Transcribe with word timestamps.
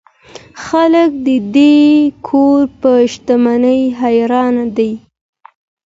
خلک 0.65 1.11
د 1.27 1.27
دې 1.55 1.75
کور 2.27 2.61
پر 2.81 2.99
شتمنۍ 3.13 3.81
حیران 3.99 4.55
دي. 4.77 4.91